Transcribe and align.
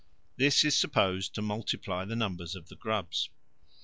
This 0.35 0.65
is 0.65 0.75
supposed 0.75 1.35
to 1.35 1.43
multiply 1.43 2.05
the 2.05 2.15
numbers 2.15 2.55
of 2.55 2.69
the 2.69 2.75
grubs. 2.75 3.29